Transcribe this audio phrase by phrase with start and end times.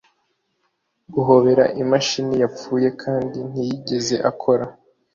[1.13, 4.65] Guhobera imashini yapfuye kandi ntiyigeze akora